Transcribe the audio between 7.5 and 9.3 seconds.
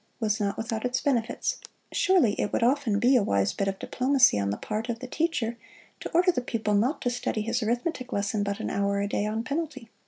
arithmetic lesson but an hour a day,